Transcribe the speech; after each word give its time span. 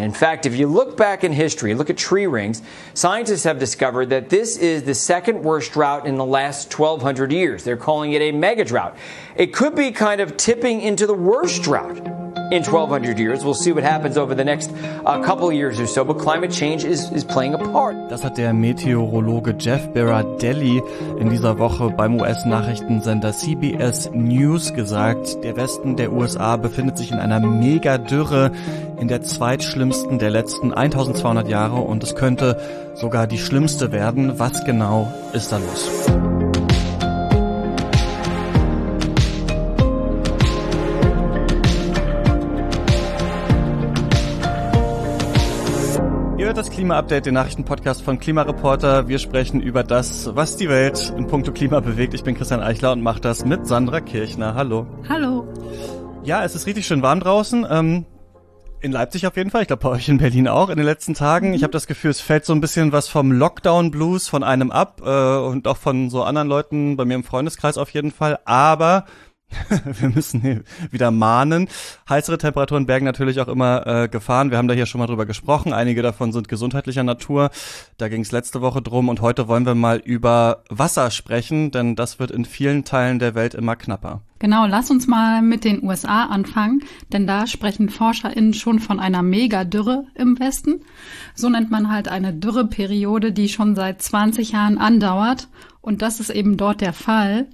In 0.00 0.12
fact, 0.12 0.46
if 0.46 0.56
you 0.56 0.66
look 0.66 0.96
back 0.96 1.24
in 1.24 1.32
history, 1.32 1.74
look 1.74 1.90
at 1.90 1.96
tree 1.96 2.26
rings, 2.26 2.62
scientists 2.94 3.44
have 3.44 3.58
discovered 3.58 4.10
that 4.10 4.30
this 4.30 4.56
is 4.56 4.84
the 4.84 4.94
second 4.94 5.42
worst 5.42 5.72
drought 5.72 6.06
in 6.06 6.16
the 6.16 6.24
last 6.24 6.76
1200 6.76 7.32
years. 7.32 7.64
They're 7.64 7.76
calling 7.76 8.12
it 8.12 8.22
a 8.22 8.32
mega 8.32 8.64
drought. 8.64 8.96
It 9.36 9.52
could 9.52 9.74
be 9.74 9.90
kind 9.92 10.20
of 10.20 10.36
tipping 10.36 10.80
into 10.80 11.06
the 11.06 11.14
worst 11.14 11.62
drought 11.62 12.19
in 12.50 12.64
1200 12.64 13.18
years. 13.18 13.44
We'll 13.44 13.54
see 13.54 13.72
what 13.72 13.84
happens 13.84 14.16
over 14.16 14.34
the 14.34 14.44
next 14.44 14.70
uh, 15.04 15.20
couple 15.22 15.52
years 15.52 15.78
or 15.80 15.86
so, 15.86 16.04
but 16.04 16.18
climate 16.18 16.50
change 16.50 16.84
is, 16.84 17.10
is 17.12 17.24
playing 17.24 17.54
a 17.54 17.58
part. 17.58 17.96
Das 18.10 18.24
hat 18.24 18.36
der 18.36 18.52
Meteorologe 18.52 19.54
Jeff 19.58 19.88
Berardelli 19.92 20.82
in 21.18 21.30
dieser 21.30 21.58
Woche 21.58 21.90
beim 21.90 22.20
US-Nachrichtensender 22.20 23.32
CBS 23.32 24.10
News 24.12 24.74
gesagt. 24.74 25.42
Der 25.44 25.56
Westen 25.56 25.96
der 25.96 26.12
USA 26.12 26.56
befindet 26.56 26.98
sich 26.98 27.12
in 27.12 27.18
einer 27.18 27.40
Megadürre, 27.40 28.50
in 28.98 29.08
der 29.08 29.22
zweitschlimmsten 29.22 30.18
der 30.18 30.30
letzten 30.30 30.72
1200 30.72 31.48
Jahre 31.48 31.76
und 31.76 32.02
es 32.02 32.14
könnte 32.14 32.60
sogar 32.94 33.26
die 33.26 33.38
schlimmste 33.38 33.92
werden. 33.92 34.38
Was 34.38 34.64
genau 34.64 35.12
ist 35.32 35.52
da 35.52 35.58
los? 35.58 36.29
Klima-Update, 46.80 47.26
den 47.26 47.34
Nachrichtenpodcast 47.34 48.00
von 48.00 48.18
Klimareporter. 48.18 49.06
Wir 49.06 49.18
sprechen 49.18 49.60
über 49.60 49.84
das, 49.84 50.34
was 50.34 50.56
die 50.56 50.70
Welt 50.70 51.12
in 51.14 51.26
puncto 51.26 51.52
Klima 51.52 51.80
bewegt. 51.80 52.14
Ich 52.14 52.24
bin 52.24 52.34
Christian 52.34 52.62
Eichler 52.62 52.92
und 52.92 53.02
mache 53.02 53.20
das 53.20 53.44
mit 53.44 53.66
Sandra 53.66 54.00
Kirchner. 54.00 54.54
Hallo. 54.54 54.86
Hallo. 55.06 55.46
Ja, 56.24 56.42
es 56.42 56.54
ist 56.54 56.66
richtig 56.66 56.86
schön 56.86 57.02
warm 57.02 57.20
draußen. 57.20 57.66
Ähm, 57.68 58.06
in 58.80 58.92
Leipzig 58.92 59.26
auf 59.26 59.36
jeden 59.36 59.50
Fall. 59.50 59.60
Ich 59.60 59.66
glaube 59.66 59.82
bei 59.82 59.90
euch 59.90 60.08
in 60.08 60.16
Berlin 60.16 60.48
auch 60.48 60.70
in 60.70 60.78
den 60.78 60.86
letzten 60.86 61.12
Tagen. 61.12 61.48
Mhm. 61.48 61.54
Ich 61.54 61.64
habe 61.64 61.70
das 61.70 61.86
Gefühl, 61.86 62.12
es 62.12 62.22
fällt 62.22 62.46
so 62.46 62.54
ein 62.54 62.62
bisschen 62.62 62.92
was 62.92 63.08
vom 63.08 63.30
Lockdown-Blues 63.30 64.28
von 64.28 64.42
einem 64.42 64.70
ab 64.70 65.02
äh, 65.04 65.36
und 65.36 65.68
auch 65.68 65.76
von 65.76 66.08
so 66.08 66.22
anderen 66.22 66.48
Leuten 66.48 66.96
bei 66.96 67.04
mir 67.04 67.16
im 67.16 67.24
Freundeskreis 67.24 67.76
auf 67.76 67.90
jeden 67.90 68.10
Fall. 68.10 68.38
Aber 68.46 69.04
wir 69.84 70.08
müssen 70.10 70.64
wieder 70.90 71.10
mahnen. 71.10 71.68
Heißere 72.08 72.38
Temperaturen 72.38 72.86
bergen 72.86 73.04
natürlich 73.04 73.40
auch 73.40 73.48
immer 73.48 73.86
äh, 73.86 74.08
Gefahren. 74.08 74.50
Wir 74.50 74.58
haben 74.58 74.68
da 74.68 74.74
hier 74.74 74.86
schon 74.86 75.00
mal 75.00 75.06
drüber 75.06 75.26
gesprochen. 75.26 75.72
Einige 75.72 76.02
davon 76.02 76.32
sind 76.32 76.48
gesundheitlicher 76.48 77.02
Natur. 77.02 77.50
Da 77.98 78.08
ging 78.08 78.22
es 78.22 78.32
letzte 78.32 78.60
Woche 78.60 78.82
drum 78.82 79.08
und 79.08 79.20
heute 79.20 79.48
wollen 79.48 79.66
wir 79.66 79.74
mal 79.74 79.98
über 79.98 80.64
Wasser 80.68 81.10
sprechen, 81.10 81.70
denn 81.70 81.96
das 81.96 82.18
wird 82.18 82.30
in 82.30 82.44
vielen 82.44 82.84
Teilen 82.84 83.18
der 83.18 83.34
Welt 83.34 83.54
immer 83.54 83.76
knapper. 83.76 84.22
Genau, 84.38 84.64
lass 84.64 84.90
uns 84.90 85.06
mal 85.06 85.42
mit 85.42 85.64
den 85.64 85.84
USA 85.84 86.24
anfangen, 86.24 86.82
denn 87.12 87.26
da 87.26 87.46
sprechen 87.46 87.90
ForscherInnen 87.90 88.54
schon 88.54 88.78
von 88.78 88.98
einer 88.98 89.22
Megadürre 89.22 90.06
im 90.14 90.38
Westen. 90.40 90.80
So 91.34 91.50
nennt 91.50 91.70
man 91.70 91.90
halt 91.90 92.08
eine 92.08 92.32
Dürreperiode, 92.32 93.32
die 93.32 93.50
schon 93.50 93.74
seit 93.74 94.00
20 94.00 94.52
Jahren 94.52 94.78
andauert. 94.78 95.48
Und 95.82 96.00
das 96.00 96.20
ist 96.20 96.30
eben 96.30 96.56
dort 96.56 96.80
der 96.80 96.94
Fall. 96.94 97.48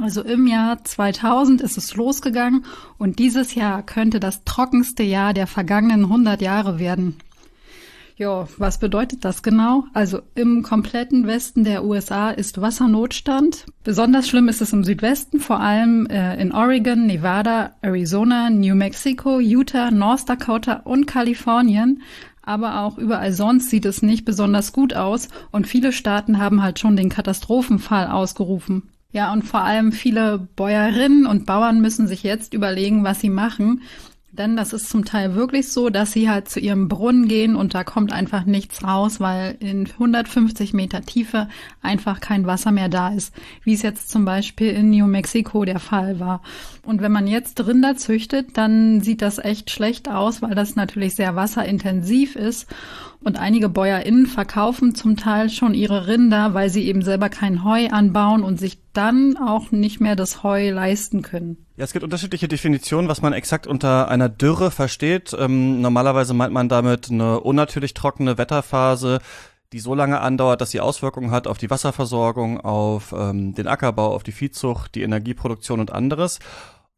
Also 0.00 0.22
im 0.22 0.46
Jahr 0.46 0.84
2000 0.84 1.60
ist 1.60 1.76
es 1.76 1.96
losgegangen 1.96 2.64
und 2.98 3.18
dieses 3.18 3.54
Jahr 3.54 3.82
könnte 3.82 4.20
das 4.20 4.44
trockenste 4.44 5.02
Jahr 5.02 5.34
der 5.34 5.46
vergangenen 5.46 6.04
100 6.04 6.40
Jahre 6.40 6.78
werden. 6.78 7.16
Ja, 8.18 8.48
was 8.58 8.78
bedeutet 8.78 9.24
das 9.24 9.44
genau? 9.44 9.84
Also 9.94 10.22
im 10.34 10.64
kompletten 10.64 11.28
Westen 11.28 11.62
der 11.62 11.84
USA 11.84 12.30
ist 12.30 12.60
Wassernotstand. 12.60 13.66
Besonders 13.84 14.28
schlimm 14.28 14.48
ist 14.48 14.60
es 14.60 14.72
im 14.72 14.82
Südwesten, 14.82 15.38
vor 15.38 15.60
allem 15.60 16.06
äh, 16.06 16.34
in 16.40 16.50
Oregon, 16.50 17.06
Nevada, 17.06 17.76
Arizona, 17.80 18.50
New 18.50 18.74
Mexico, 18.74 19.38
Utah, 19.38 19.92
North 19.92 20.28
Dakota 20.28 20.80
und 20.84 21.06
Kalifornien. 21.06 22.02
Aber 22.42 22.80
auch 22.80 22.98
überall 22.98 23.32
sonst 23.32 23.70
sieht 23.70 23.84
es 23.84 24.02
nicht 24.02 24.24
besonders 24.24 24.72
gut 24.72 24.94
aus 24.94 25.28
und 25.52 25.68
viele 25.68 25.92
Staaten 25.92 26.38
haben 26.38 26.60
halt 26.60 26.80
schon 26.80 26.96
den 26.96 27.10
Katastrophenfall 27.10 28.08
ausgerufen. 28.08 28.90
Ja, 29.10 29.32
und 29.32 29.42
vor 29.42 29.60
allem 29.60 29.92
viele 29.92 30.38
Bäuerinnen 30.38 31.24
und 31.24 31.46
Bauern 31.46 31.80
müssen 31.80 32.06
sich 32.06 32.22
jetzt 32.22 32.52
überlegen, 32.52 33.04
was 33.04 33.20
sie 33.20 33.30
machen. 33.30 33.82
Denn 34.38 34.56
das 34.56 34.72
ist 34.72 34.88
zum 34.88 35.04
Teil 35.04 35.34
wirklich 35.34 35.68
so, 35.72 35.90
dass 35.90 36.12
sie 36.12 36.30
halt 36.30 36.48
zu 36.48 36.60
ihrem 36.60 36.86
Brunnen 36.86 37.26
gehen 37.26 37.56
und 37.56 37.74
da 37.74 37.82
kommt 37.82 38.12
einfach 38.12 38.44
nichts 38.44 38.84
raus, 38.84 39.18
weil 39.18 39.56
in 39.58 39.86
150 39.86 40.72
Meter 40.74 41.02
Tiefe 41.02 41.48
einfach 41.82 42.20
kein 42.20 42.46
Wasser 42.46 42.70
mehr 42.70 42.88
da 42.88 43.08
ist, 43.08 43.34
wie 43.64 43.74
es 43.74 43.82
jetzt 43.82 44.10
zum 44.10 44.24
Beispiel 44.24 44.68
in 44.68 44.90
New 44.90 45.08
Mexico 45.08 45.64
der 45.64 45.80
Fall 45.80 46.20
war. 46.20 46.42
Und 46.86 47.02
wenn 47.02 47.10
man 47.10 47.26
jetzt 47.26 47.66
Rinder 47.66 47.96
züchtet, 47.96 48.56
dann 48.56 49.00
sieht 49.00 49.22
das 49.22 49.38
echt 49.38 49.70
schlecht 49.70 50.08
aus, 50.08 50.40
weil 50.40 50.54
das 50.54 50.76
natürlich 50.76 51.16
sehr 51.16 51.34
wasserintensiv 51.34 52.36
ist. 52.36 52.68
Und 53.20 53.38
einige 53.40 53.68
BäuerInnen 53.68 54.26
verkaufen 54.26 54.94
zum 54.94 55.16
Teil 55.16 55.50
schon 55.50 55.74
ihre 55.74 56.06
Rinder, 56.06 56.54
weil 56.54 56.70
sie 56.70 56.84
eben 56.84 57.02
selber 57.02 57.28
kein 57.28 57.64
Heu 57.64 57.88
anbauen 57.88 58.44
und 58.44 58.60
sich 58.60 58.78
dann 58.92 59.36
auch 59.36 59.72
nicht 59.72 60.00
mehr 60.00 60.14
das 60.14 60.44
Heu 60.44 60.70
leisten 60.70 61.22
können. 61.22 61.67
Ja, 61.78 61.84
es 61.84 61.92
gibt 61.92 62.02
unterschiedliche 62.02 62.48
Definitionen, 62.48 63.08
was 63.08 63.22
man 63.22 63.32
exakt 63.32 63.68
unter 63.68 64.08
einer 64.08 64.28
Dürre 64.28 64.72
versteht. 64.72 65.32
Ähm, 65.38 65.80
normalerweise 65.80 66.34
meint 66.34 66.52
man 66.52 66.68
damit 66.68 67.08
eine 67.08 67.38
unnatürlich 67.38 67.94
trockene 67.94 68.36
Wetterphase, 68.36 69.20
die 69.72 69.78
so 69.78 69.94
lange 69.94 70.20
andauert, 70.20 70.60
dass 70.60 70.72
sie 70.72 70.80
Auswirkungen 70.80 71.30
hat 71.30 71.46
auf 71.46 71.56
die 71.56 71.70
Wasserversorgung, 71.70 72.60
auf 72.60 73.14
ähm, 73.16 73.54
den 73.54 73.68
Ackerbau, 73.68 74.12
auf 74.12 74.24
die 74.24 74.32
Viehzucht, 74.32 74.96
die 74.96 75.02
Energieproduktion 75.02 75.78
und 75.78 75.92
anderes. 75.92 76.40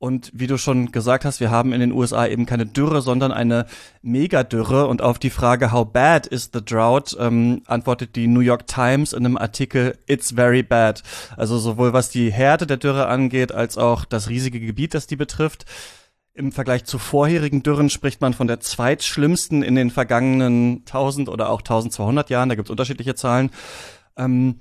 Und 0.00 0.30
wie 0.32 0.46
du 0.46 0.56
schon 0.56 0.92
gesagt 0.92 1.26
hast, 1.26 1.40
wir 1.40 1.50
haben 1.50 1.74
in 1.74 1.80
den 1.80 1.92
USA 1.92 2.26
eben 2.26 2.46
keine 2.46 2.64
Dürre, 2.64 3.02
sondern 3.02 3.32
eine 3.32 3.66
Megadürre. 4.00 4.86
Und 4.86 5.02
auf 5.02 5.18
die 5.18 5.28
Frage, 5.28 5.72
how 5.72 5.86
bad 5.86 6.26
is 6.26 6.48
the 6.54 6.64
drought, 6.64 7.14
ähm, 7.20 7.60
antwortet 7.66 8.16
die 8.16 8.26
New 8.26 8.40
York 8.40 8.66
Times 8.66 9.12
in 9.12 9.26
einem 9.26 9.36
Artikel, 9.36 9.98
it's 10.06 10.32
very 10.32 10.62
bad. 10.62 11.02
Also 11.36 11.58
sowohl 11.58 11.92
was 11.92 12.08
die 12.08 12.32
Härte 12.32 12.66
der 12.66 12.78
Dürre 12.78 13.08
angeht, 13.08 13.52
als 13.52 13.76
auch 13.76 14.06
das 14.06 14.30
riesige 14.30 14.58
Gebiet, 14.58 14.94
das 14.94 15.06
die 15.06 15.16
betrifft. 15.16 15.66
Im 16.32 16.50
Vergleich 16.50 16.86
zu 16.86 16.98
vorherigen 16.98 17.62
Dürren 17.62 17.90
spricht 17.90 18.22
man 18.22 18.32
von 18.32 18.46
der 18.46 18.60
zweitschlimmsten 18.60 19.62
in 19.62 19.74
den 19.74 19.90
vergangenen 19.90 20.78
1000 20.86 21.28
oder 21.28 21.50
auch 21.50 21.60
1200 21.60 22.30
Jahren. 22.30 22.48
Da 22.48 22.54
gibt 22.54 22.68
es 22.68 22.70
unterschiedliche 22.70 23.16
Zahlen. 23.16 23.50
Ähm, 24.16 24.60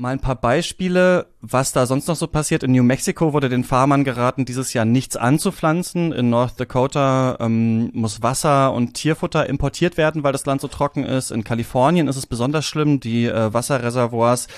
Mal 0.00 0.14
ein 0.14 0.20
paar 0.20 0.36
Beispiele, 0.36 1.26
was 1.42 1.72
da 1.72 1.84
sonst 1.84 2.08
noch 2.08 2.16
so 2.16 2.26
passiert. 2.26 2.62
In 2.62 2.72
New 2.72 2.82
Mexico 2.82 3.34
wurde 3.34 3.50
den 3.50 3.64
Farmern 3.64 4.02
geraten, 4.02 4.46
dieses 4.46 4.72
Jahr 4.72 4.86
nichts 4.86 5.14
anzupflanzen. 5.14 6.10
In 6.12 6.30
North 6.30 6.58
Dakota 6.58 7.36
ähm, 7.38 7.90
muss 7.92 8.22
Wasser 8.22 8.72
und 8.72 8.94
Tierfutter 8.94 9.46
importiert 9.46 9.98
werden, 9.98 10.24
weil 10.24 10.32
das 10.32 10.46
Land 10.46 10.62
so 10.62 10.68
trocken 10.68 11.04
ist. 11.04 11.30
In 11.30 11.44
Kalifornien 11.44 12.08
ist 12.08 12.16
es 12.16 12.24
besonders 12.24 12.64
schlimm. 12.64 13.00
Die 13.00 13.26
äh, 13.26 13.52
Wasserreservoirs 13.52 14.48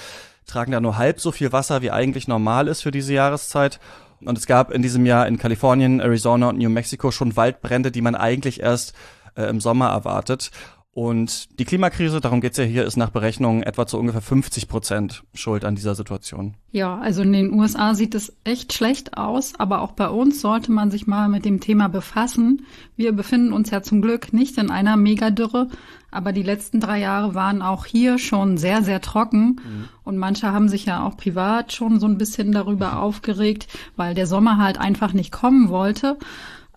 tragen 0.46 0.70
da 0.70 0.80
nur 0.80 0.96
halb 0.96 1.18
so 1.18 1.32
viel 1.32 1.50
Wasser, 1.50 1.82
wie 1.82 1.90
eigentlich 1.90 2.28
normal 2.28 2.68
ist 2.68 2.82
für 2.82 2.92
diese 2.92 3.12
Jahreszeit. 3.12 3.80
Und 4.24 4.38
es 4.38 4.46
gab 4.46 4.70
in 4.70 4.80
diesem 4.80 5.04
Jahr 5.06 5.26
in 5.26 5.38
Kalifornien, 5.38 5.98
Arizona 5.98 6.50
und 6.50 6.58
New 6.58 6.70
Mexico 6.70 7.10
schon 7.10 7.34
Waldbrände, 7.34 7.90
die 7.90 8.00
man 8.00 8.14
eigentlich 8.14 8.60
erst 8.60 8.94
äh, 9.34 9.46
im 9.46 9.60
Sommer 9.60 9.88
erwartet. 9.88 10.52
Und 10.94 11.58
die 11.58 11.64
Klimakrise, 11.64 12.20
darum 12.20 12.42
geht's 12.42 12.58
ja 12.58 12.64
hier, 12.64 12.84
ist 12.84 12.98
nach 12.98 13.08
Berechnungen 13.08 13.62
etwa 13.62 13.86
zu 13.86 13.98
ungefähr 13.98 14.20
50 14.20 14.68
Prozent 14.68 15.22
schuld 15.32 15.64
an 15.64 15.74
dieser 15.74 15.94
Situation. 15.94 16.54
Ja, 16.70 16.98
also 16.98 17.22
in 17.22 17.32
den 17.32 17.54
USA 17.54 17.94
sieht 17.94 18.14
es 18.14 18.36
echt 18.44 18.74
schlecht 18.74 19.16
aus, 19.16 19.54
aber 19.58 19.80
auch 19.80 19.92
bei 19.92 20.10
uns 20.10 20.42
sollte 20.42 20.70
man 20.70 20.90
sich 20.90 21.06
mal 21.06 21.30
mit 21.30 21.46
dem 21.46 21.60
Thema 21.60 21.88
befassen. 21.88 22.66
Wir 22.94 23.12
befinden 23.12 23.54
uns 23.54 23.70
ja 23.70 23.80
zum 23.80 24.02
Glück 24.02 24.34
nicht 24.34 24.58
in 24.58 24.70
einer 24.70 24.98
Megadürre, 24.98 25.68
aber 26.10 26.32
die 26.32 26.42
letzten 26.42 26.78
drei 26.78 26.98
Jahre 27.00 27.34
waren 27.34 27.62
auch 27.62 27.86
hier 27.86 28.18
schon 28.18 28.58
sehr, 28.58 28.82
sehr 28.82 29.00
trocken. 29.00 29.60
Mhm. 29.64 29.88
Und 30.04 30.18
manche 30.18 30.52
haben 30.52 30.68
sich 30.68 30.84
ja 30.84 31.06
auch 31.06 31.16
privat 31.16 31.72
schon 31.72 32.00
so 32.00 32.06
ein 32.06 32.18
bisschen 32.18 32.52
darüber 32.52 33.00
aufgeregt, 33.00 33.66
weil 33.96 34.14
der 34.14 34.26
Sommer 34.26 34.58
halt 34.58 34.78
einfach 34.78 35.14
nicht 35.14 35.32
kommen 35.32 35.70
wollte. 35.70 36.18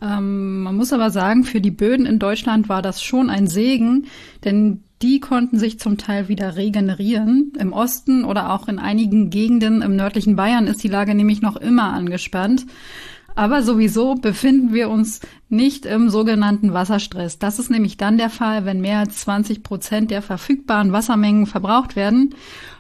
Ähm, 0.02 0.64
man 0.64 0.76
muss 0.76 0.94
aber 0.94 1.10
sagen, 1.10 1.44
für 1.44 1.62
die 1.62 1.72
Böden 1.72 2.06
in 2.06 2.20
Deutschland 2.20 2.70
war 2.70 2.82
das 2.82 3.02
schon 3.02 3.30
ein 3.30 3.48
Segen, 3.48 4.08
denn 4.44 4.84
die 5.02 5.20
konnten 5.20 5.60
sich 5.60 5.80
zum 5.80 5.98
Teil 5.98 6.30
wieder 6.30 6.56
regenerieren. 6.56 7.54
Im 7.60 7.74
Osten 7.74 8.24
oder 8.24 8.52
auch 8.54 8.68
in 8.68 8.80
einigen 8.80 9.30
Gegenden 9.30 9.82
im 9.82 9.96
nördlichen 9.96 10.36
Bayern 10.36 10.68
ist 10.68 10.84
die 10.84 10.88
Lage 10.88 11.14
nämlich 11.16 11.42
noch 11.42 11.58
immer 11.58 11.94
angespannt. 11.94 12.66
Aber 13.36 13.64
sowieso 13.64 14.16
befinden 14.16 14.74
wir 14.74 14.90
uns 14.90 15.20
nicht 15.50 15.86
im 15.86 16.10
sogenannten 16.10 16.74
Wasserstress. 16.74 17.38
Das 17.38 17.60
ist 17.60 17.70
nämlich 17.70 17.98
dann 17.98 18.18
der 18.18 18.30
Fall, 18.30 18.64
wenn 18.64 18.80
mehr 18.80 19.00
als 19.00 19.20
20 19.20 19.62
Prozent 19.62 20.10
der 20.10 20.22
verfügbaren 20.22 20.94
Wassermengen 20.94 21.46
verbraucht 21.46 21.98
werden. 21.98 22.34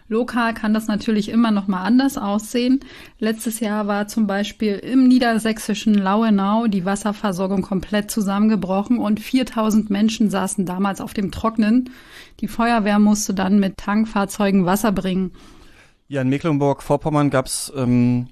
Lokal 0.07 0.54
kann 0.54 0.74
das 0.74 0.88
natürlich 0.88 1.30
immer 1.30 1.50
noch 1.50 1.68
mal 1.68 1.81
anders 1.81 2.18
aussehen. 2.18 2.80
Letztes 3.18 3.60
Jahr 3.60 3.88
war 3.88 4.07
zum 4.07 4.28
Beispiel 4.28 4.75
im 4.75 5.07
niedersächsischen 5.07 5.96
Lauenau 5.96 6.68
die 6.68 6.86
Wasserversorgung 6.86 7.63
komplett 7.63 8.12
zusammengebrochen 8.12 9.00
und 9.00 9.19
4000 9.19 9.90
Menschen 9.90 10.30
saßen 10.30 10.66
damals 10.66 11.02
auf 11.02 11.16
dem 11.16 11.31
Trocknen. 11.31 11.90
Die 12.40 12.48
Feuerwehr 12.48 13.00
musste 13.00 13.34
dann 13.34 13.60
mit 13.60 13.78
Tankfahrzeugen 13.78 14.66
Wasser 14.66 14.92
bringen. 14.92 15.31
Ja, 16.07 16.22
in 16.22 16.30
Mecklenburg-Vorpommern 16.30 17.31
gab 17.31 17.48
es 17.48 17.74
ähm, 17.75 18.28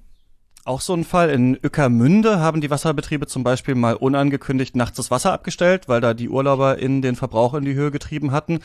auch 0.65 0.81
so 0.81 0.93
ein 0.93 1.03
Fall. 1.03 1.31
In 1.31 1.57
Ueckermünde 1.63 2.39
haben 2.39 2.61
die 2.61 2.69
Wasserbetriebe 2.69 3.25
zum 3.25 3.43
Beispiel 3.43 3.73
mal 3.73 3.95
unangekündigt 3.95 4.75
nachts 4.75 4.97
das 4.97 5.09
Wasser 5.09 5.33
abgestellt, 5.33 5.87
weil 5.87 6.01
da 6.01 6.13
die 6.13 6.29
Urlauber 6.29 6.77
in 6.77 7.01
den 7.01 7.15
Verbrauch 7.15 7.55
in 7.55 7.65
die 7.65 7.73
Höhe 7.73 7.89
getrieben 7.89 8.31
hatten. 8.31 8.59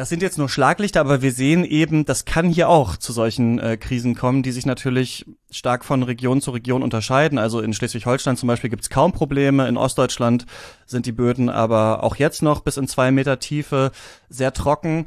Das 0.00 0.08
sind 0.08 0.22
jetzt 0.22 0.38
nur 0.38 0.48
Schlaglichter, 0.48 1.00
aber 1.00 1.20
wir 1.20 1.30
sehen 1.30 1.62
eben, 1.62 2.06
das 2.06 2.24
kann 2.24 2.48
hier 2.48 2.70
auch 2.70 2.96
zu 2.96 3.12
solchen 3.12 3.58
äh, 3.58 3.76
Krisen 3.76 4.14
kommen, 4.14 4.42
die 4.42 4.50
sich 4.50 4.64
natürlich 4.64 5.26
stark 5.50 5.84
von 5.84 6.02
Region 6.02 6.40
zu 6.40 6.52
Region 6.52 6.82
unterscheiden. 6.82 7.36
Also 7.36 7.60
in 7.60 7.74
Schleswig-Holstein 7.74 8.38
zum 8.38 8.46
Beispiel 8.46 8.70
gibt 8.70 8.82
es 8.82 8.88
kaum 8.88 9.12
Probleme. 9.12 9.68
In 9.68 9.76
Ostdeutschland 9.76 10.46
sind 10.86 11.04
die 11.04 11.12
Böden 11.12 11.50
aber 11.50 12.02
auch 12.02 12.16
jetzt 12.16 12.40
noch 12.40 12.62
bis 12.62 12.78
in 12.78 12.88
zwei 12.88 13.10
Meter 13.10 13.40
Tiefe 13.40 13.90
sehr 14.30 14.54
trocken. 14.54 15.04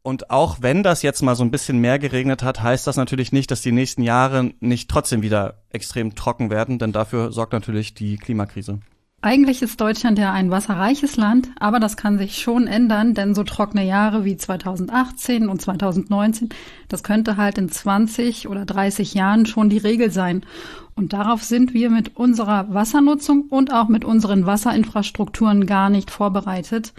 Und 0.00 0.30
auch 0.30 0.56
wenn 0.62 0.82
das 0.82 1.02
jetzt 1.02 1.20
mal 1.20 1.36
so 1.36 1.44
ein 1.44 1.50
bisschen 1.50 1.76
mehr 1.76 1.98
geregnet 1.98 2.42
hat, 2.42 2.62
heißt 2.62 2.86
das 2.86 2.96
natürlich 2.96 3.32
nicht, 3.32 3.50
dass 3.50 3.60
die 3.60 3.72
nächsten 3.72 4.00
Jahre 4.00 4.54
nicht 4.60 4.88
trotzdem 4.88 5.20
wieder 5.20 5.60
extrem 5.68 6.14
trocken 6.14 6.48
werden, 6.48 6.78
denn 6.78 6.92
dafür 6.92 7.30
sorgt 7.30 7.52
natürlich 7.52 7.92
die 7.92 8.16
Klimakrise. 8.16 8.80
Eigentlich 9.22 9.60
ist 9.60 9.78
Deutschland 9.78 10.18
ja 10.18 10.32
ein 10.32 10.50
wasserreiches 10.50 11.18
Land, 11.18 11.50
aber 11.60 11.78
das 11.78 11.98
kann 11.98 12.16
sich 12.16 12.38
schon 12.38 12.66
ändern, 12.66 13.12
denn 13.12 13.34
so 13.34 13.44
trockene 13.44 13.84
Jahre 13.84 14.24
wie 14.24 14.38
2018 14.38 15.50
und 15.50 15.60
2019, 15.60 16.48
das 16.88 17.02
könnte 17.02 17.36
halt 17.36 17.58
in 17.58 17.68
20 17.68 18.48
oder 18.48 18.64
30 18.64 19.12
Jahren 19.12 19.44
schon 19.44 19.68
die 19.68 19.76
Regel 19.76 20.10
sein. 20.10 20.46
Und 20.94 21.12
darauf 21.12 21.42
sind 21.42 21.74
wir 21.74 21.90
mit 21.90 22.16
unserer 22.16 22.72
Wassernutzung 22.72 23.42
und 23.50 23.74
auch 23.74 23.88
mit 23.88 24.06
unseren 24.06 24.46
Wasserinfrastrukturen 24.46 25.66
gar 25.66 25.90
nicht 25.90 26.10
vorbereitet. 26.10 26.94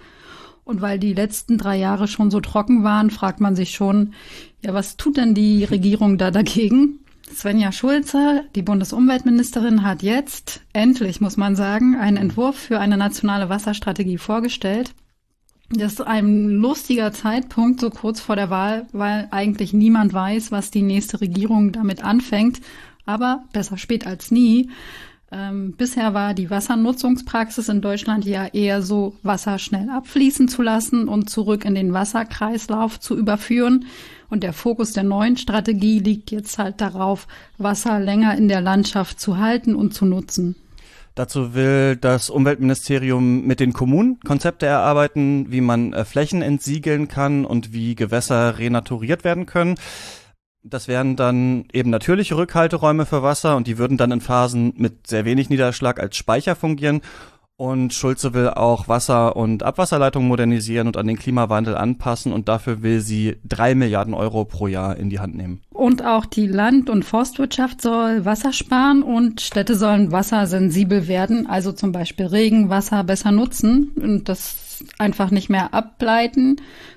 Und 0.63 0.79
weil 0.79 0.99
die 0.99 1.13
letzten 1.13 1.57
drei 1.57 1.77
Jahre 1.77 2.07
schon 2.07 2.29
so 2.29 2.39
trocken 2.39 2.83
waren, 2.83 3.09
fragt 3.09 3.41
man 3.41 3.55
sich 3.55 3.71
schon, 3.71 4.13
ja, 4.63 4.75
was 4.75 4.95
tut 4.95 5.17
denn 5.17 5.33
die 5.33 5.63
Regierung 5.63 6.19
da 6.19 6.29
dagegen? 6.29 6.99
Svenja 7.33 7.71
Schulze, 7.71 8.43
die 8.55 8.61
Bundesumweltministerin, 8.61 9.83
hat 9.83 10.03
jetzt 10.03 10.61
endlich, 10.73 11.21
muss 11.21 11.37
man 11.37 11.55
sagen, 11.55 11.95
einen 11.95 12.17
Entwurf 12.17 12.57
für 12.57 12.79
eine 12.79 12.97
nationale 12.97 13.49
Wasserstrategie 13.49 14.17
vorgestellt. 14.17 14.93
Das 15.69 15.93
ist 15.93 16.01
ein 16.01 16.49
lustiger 16.49 17.13
Zeitpunkt, 17.13 17.79
so 17.79 17.89
kurz 17.89 18.19
vor 18.19 18.35
der 18.35 18.49
Wahl, 18.49 18.87
weil 18.91 19.27
eigentlich 19.31 19.73
niemand 19.73 20.13
weiß, 20.13 20.51
was 20.51 20.69
die 20.69 20.81
nächste 20.81 21.21
Regierung 21.21 21.71
damit 21.71 22.03
anfängt. 22.03 22.59
Aber 23.05 23.43
besser 23.53 23.77
spät 23.77 24.05
als 24.05 24.31
nie. 24.31 24.69
Ähm, 25.31 25.73
bisher 25.77 26.13
war 26.13 26.33
die 26.33 26.49
Wassernutzungspraxis 26.49 27.69
in 27.69 27.81
Deutschland 27.81 28.25
ja 28.25 28.47
eher 28.47 28.81
so, 28.81 29.15
Wasser 29.23 29.59
schnell 29.59 29.89
abfließen 29.89 30.49
zu 30.49 30.61
lassen 30.61 31.07
und 31.07 31.29
zurück 31.29 31.63
in 31.63 31.73
den 31.73 31.93
Wasserkreislauf 31.93 32.99
zu 32.99 33.17
überführen. 33.17 33.85
Und 34.31 34.43
der 34.43 34.53
Fokus 34.53 34.93
der 34.93 35.03
neuen 35.03 35.35
Strategie 35.35 35.99
liegt 35.99 36.31
jetzt 36.31 36.57
halt 36.57 36.79
darauf, 36.79 37.27
Wasser 37.57 37.99
länger 37.99 38.37
in 38.37 38.47
der 38.47 38.61
Landschaft 38.61 39.19
zu 39.19 39.37
halten 39.37 39.75
und 39.75 39.93
zu 39.93 40.05
nutzen. 40.05 40.55
Dazu 41.15 41.53
will 41.53 41.97
das 41.97 42.29
Umweltministerium 42.29 43.45
mit 43.45 43.59
den 43.59 43.73
Kommunen 43.73 44.21
Konzepte 44.21 44.67
erarbeiten, 44.67 45.51
wie 45.51 45.59
man 45.59 45.91
äh, 45.91 46.05
Flächen 46.05 46.41
entsiegeln 46.41 47.09
kann 47.09 47.43
und 47.43 47.73
wie 47.73 47.93
Gewässer 47.93 48.57
renaturiert 48.57 49.25
werden 49.25 49.45
können. 49.45 49.75
Das 50.63 50.87
wären 50.87 51.17
dann 51.17 51.65
eben 51.73 51.89
natürliche 51.89 52.37
Rückhalteräume 52.37 53.05
für 53.05 53.23
Wasser 53.23 53.57
und 53.57 53.67
die 53.67 53.77
würden 53.77 53.97
dann 53.97 54.11
in 54.11 54.21
Phasen 54.21 54.73
mit 54.77 55.07
sehr 55.07 55.25
wenig 55.25 55.49
Niederschlag 55.49 55.99
als 55.99 56.15
Speicher 56.15 56.55
fungieren 56.55 57.01
und 57.61 57.93
Schulze 57.93 58.33
will 58.33 58.49
auch 58.49 58.87
Wasser- 58.87 59.35
und 59.35 59.61
Abwasserleitungen 59.61 60.27
modernisieren 60.27 60.87
und 60.87 60.97
an 60.97 61.05
den 61.05 61.15
Klimawandel 61.15 61.77
anpassen. 61.77 62.33
Und 62.33 62.49
dafür 62.49 62.81
will 62.81 63.01
sie 63.01 63.37
drei 63.47 63.75
Milliarden 63.75 64.15
Euro 64.15 64.45
pro 64.45 64.65
Jahr 64.65 64.97
in 64.97 65.11
die 65.11 65.19
Hand 65.19 65.35
nehmen. 65.35 65.61
Und 65.69 66.03
auch 66.03 66.25
die 66.25 66.47
Land- 66.47 66.89
und 66.89 67.05
Forstwirtschaft 67.05 67.79
soll 67.79 68.25
Wasser 68.25 68.51
sparen 68.51 69.03
und 69.03 69.41
Städte 69.41 69.75
sollen 69.75 70.11
wassersensibel 70.11 71.07
werden. 71.07 71.45
Also 71.45 71.71
zum 71.71 71.91
Beispiel 71.91 72.25
Regenwasser 72.25 73.03
besser 73.03 73.31
nutzen 73.31 73.91
und 73.95 74.27
das 74.27 74.83
einfach 74.97 75.29
nicht 75.29 75.51
mehr 75.51 75.71
ableiten, 75.71 76.55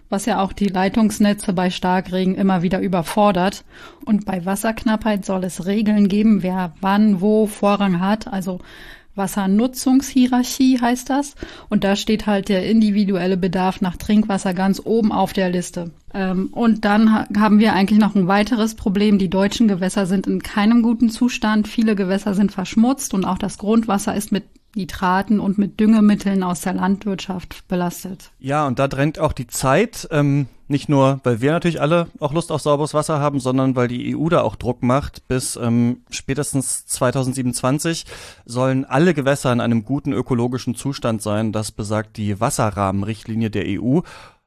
was 0.09 0.25
ja 0.25 0.41
auch 0.41 0.55
die 0.55 0.69
Leitungsnetze 0.69 1.53
bei 1.53 1.69
Starkregen 1.69 2.37
immer 2.37 2.63
wieder 2.63 2.81
überfordert. 2.81 3.67
Und 4.07 4.25
bei 4.25 4.47
Wasserknappheit 4.47 5.27
soll 5.27 5.45
es 5.45 5.67
Regeln 5.67 6.09
geben, 6.09 6.43
wer 6.43 6.73
wann 6.81 7.21
wo 7.21 7.47
Vorrang 7.47 8.01
hat. 8.01 8.29
Also 8.29 8.61
Wassernutzungshierarchie 9.15 10.81
heißt 10.81 11.11
das. 11.11 11.35
Und 11.69 11.85
da 11.85 11.97
steht 11.97 12.27
halt 12.27 12.49
der 12.49 12.69
individuelle 12.69 13.37
Bedarf 13.37 13.81
nach 13.81 13.97
Trinkwasser 13.97 14.55
ganz 14.55 14.81
oben 14.85 15.13
auf 15.13 15.33
der 15.33 15.51
Liste. 15.51 15.91
Ähm, 16.13 16.49
und 16.53 16.85
dann 16.85 17.13
ha 17.13 17.27
haben 17.37 17.59
wir 17.59 17.73
eigentlich 17.73 17.99
noch 17.99 18.15
ein 18.15 18.29
weiteres 18.29 18.75
Problem. 18.75 19.19
Die 19.19 19.31
deutschen 19.31 19.69
Gewässer 19.69 20.07
sind 20.07 20.27
in 20.27 20.43
keinem 20.43 20.83
guten 20.83 21.11
Zustand. 21.11 21.69
Viele 21.69 21.97
Gewässer 21.97 22.35
sind 22.35 22.53
verschmutzt 22.53 23.15
und 23.15 23.25
auch 23.25 23.39
das 23.39 23.59
Grundwasser 23.59 24.15
ist 24.15 24.33
mit 24.33 24.45
Nitraten 24.77 25.41
und 25.41 25.59
mit 25.59 25.81
Düngemitteln 25.81 26.43
aus 26.43 26.63
der 26.63 26.75
Landwirtschaft 26.75 27.67
belastet. 27.69 28.31
Ja, 28.39 28.67
und 28.67 28.79
da 28.79 28.89
drängt 28.89 29.19
auch 29.19 29.33
die 29.33 29.47
Zeit, 29.47 30.09
ähm, 30.11 30.47
nicht 30.67 30.89
nur, 30.89 31.21
weil 31.25 31.43
wir 31.43 31.53
natürlich 31.53 31.81
alle 31.81 32.07
auch 32.21 32.33
Lust 32.33 32.51
auf 32.51 32.63
sauberes 32.63 32.95
Wasser 32.95 33.21
haben, 33.21 33.39
sondern 33.39 33.77
weil 33.77 33.89
die 33.89 34.17
EU 34.17 34.29
da 34.31 34.41
auch 34.41 34.57
Druck 34.57 34.83
macht. 34.83 35.29
Bis 35.29 35.57
ähm, 35.57 35.99
spätestens 36.11 36.87
2027 36.87 38.07
sollen 38.47 38.87
alle 38.87 39.13
Gewässer 39.13 39.53
in 39.53 39.61
einem 39.61 39.85
guten 39.85 40.13
ökologischen 40.13 40.75
Zustand 40.75 41.21
sein. 41.21 41.53
Das 41.53 41.71
besagt 41.71 42.17
die 42.17 42.41
Wasserrahmenrichtlinie 42.41 43.51
der 43.51 43.65
EU. 43.67 44.01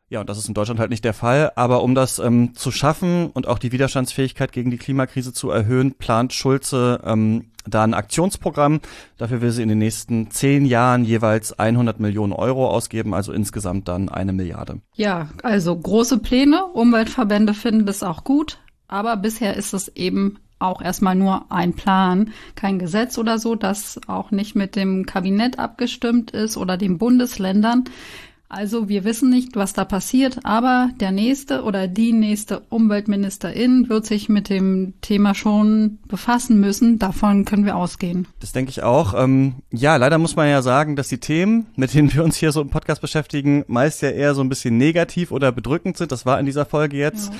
Ja, 0.10 0.22
und 0.22 0.30
das 0.30 0.38
ist 0.38 0.48
in 0.48 0.54
Deutschland 0.54 0.80
halt 0.80 0.90
nicht 0.90 1.04
der 1.04 1.14
Fall. 1.14 1.52
Aber 1.56 1.84
um 1.84 1.94
das 1.94 2.20
ähm, 2.20 2.56
zu 2.56 2.72
schaffen 2.72 3.28
und 3.28 3.48
auch 3.48 3.60
die 3.60 3.74
Widerstandsfähigkeit 3.74 4.52
gegen 4.54 4.72
die 4.72 4.78
Klimakrise 4.78 5.34
zu 5.34 5.50
erhöhen, 5.50 5.96
plant 5.96 6.34
Schulze 6.34 7.02
ähm, 7.04 7.52
da 7.66 7.84
ein 7.84 7.94
Aktionsprogramm. 7.94 8.80
Dafür 9.18 9.42
will 9.42 9.52
sie 9.52 9.64
in 9.64 9.70
den 9.70 9.80
nächsten 9.80 10.32
zehn 10.32 10.66
Jahren 10.66 11.04
jeweils 11.04 11.58
100 11.58 12.00
Millionen 12.00 12.32
Euro 12.32 12.70
ausgeben, 12.70 13.14
also 13.14 13.34
insgesamt 13.34 13.90
dann 13.90 14.08
eine 14.08 14.32
Milliarde. 14.32 14.80
Ja, 14.96 15.30
also 15.44 15.76
große 15.76 16.20
Pläne. 16.20 16.66
Umweltverbände 16.68 17.54
finden 17.54 17.86
das 17.86 18.04
auch 18.04 18.24
gut. 18.24 18.60
Aber 18.88 19.18
bisher 19.18 19.58
ist 19.58 19.74
es 19.74 19.90
eben 19.90 20.40
auch 20.60 20.82
erstmal 20.82 21.16
nur 21.16 21.52
ein 21.52 21.74
Plan, 21.74 22.32
kein 22.56 22.80
Gesetz 22.80 23.18
oder 23.18 23.38
so, 23.38 23.56
das 23.56 24.00
auch 24.08 24.32
nicht 24.32 24.56
mit 24.56 24.76
dem 24.76 25.06
Kabinett 25.06 25.60
abgestimmt 25.60 26.32
ist 26.32 26.58
oder 26.58 26.78
den 26.78 26.98
Bundesländern. 26.98 27.84
Also 28.50 28.88
wir 28.88 29.04
wissen 29.04 29.30
nicht, 29.30 29.58
was 29.58 29.74
da 29.74 29.84
passiert, 29.84 30.40
aber 30.44 30.90
der 31.02 31.12
nächste 31.12 31.64
oder 31.64 31.88
die 31.88 32.14
nächste 32.14 32.62
Umweltministerin 32.70 33.90
wird 33.90 34.06
sich 34.06 34.30
mit 34.30 34.50
dem 34.50 34.94
Thema 35.02 35.36
schon 35.36 36.00
befassen 36.08 36.60
müssen. 36.62 36.98
Davon 36.98 37.44
können 37.44 37.66
wir 37.66 37.76
ausgehen. 37.76 38.26
Das 38.40 38.54
denke 38.54 38.70
ich 38.70 38.84
auch. 38.84 39.14
Ähm, 39.22 39.56
ja, 39.72 39.98
leider 39.98 40.18
muss 40.18 40.38
man 40.38 40.48
ja 40.48 40.62
sagen, 40.62 40.96
dass 40.96 41.10
die 41.10 41.20
Themen, 41.20 41.68
mit 41.76 41.94
denen 41.94 42.14
wir 42.14 42.24
uns 42.24 42.38
hier 42.38 42.54
so 42.54 42.62
im 42.62 42.70
Podcast 42.70 43.02
beschäftigen, 43.02 43.66
meist 43.68 44.02
ja 44.02 44.12
eher 44.12 44.34
so 44.34 44.42
ein 44.42 44.50
bisschen 44.50 44.78
negativ 44.78 45.32
oder 45.32 45.52
bedrückend 45.52 45.98
sind. 45.98 46.14
Das 46.14 46.26
war 46.26 46.40
in 46.40 46.46
dieser 46.46 46.66
Folge 46.66 46.96
jetzt. 46.96 47.34
Ja. 47.34 47.40